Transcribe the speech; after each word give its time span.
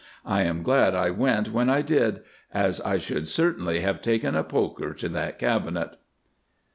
I 0.25 0.41
am 0.41 0.63
glad 0.63 0.95
I 0.95 1.11
went 1.11 1.53
when 1.53 1.69
I 1.69 1.83
did, 1.83 2.21
as 2.51 2.81
I 2.81 2.97
should 2.97 3.27
certainly 3.27 3.81
have 3.81 4.01
taken 4.01 4.35
a 4.35 4.43
poker 4.43 4.95
to 4.95 5.09
that 5.09 5.37
cabinet. 5.37 5.95